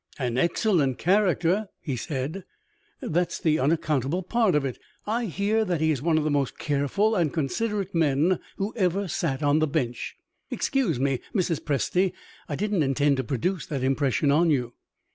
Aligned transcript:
"An 0.17 0.35
excellent 0.35 0.97
character," 0.97 1.67
he 1.79 1.95
said 1.95 2.43
"that's 3.01 3.37
the 3.37 3.59
unaccountable 3.59 4.23
part 4.23 4.55
of 4.55 4.65
it. 4.65 4.79
I 5.05 5.25
hear 5.25 5.63
that 5.63 5.79
he 5.79 5.91
is 5.91 6.01
one 6.01 6.17
of 6.17 6.23
the 6.23 6.31
most 6.31 6.57
careful 6.57 7.13
and 7.15 7.31
considerate 7.31 7.93
men 7.93 8.39
who 8.57 8.73
ever 8.75 9.07
sat 9.07 9.43
on 9.43 9.59
the 9.59 9.67
bench. 9.67 10.15
Excuse 10.49 10.99
me, 10.99 11.19
Mrs. 11.35 11.61
Presty, 11.63 12.13
I 12.49 12.55
didn't 12.55 12.81
intend 12.81 13.17
to 13.17 13.23
produce 13.23 13.67
that 13.67 13.83
impression 13.83 14.31
on 14.31 14.49
you." 14.49 14.73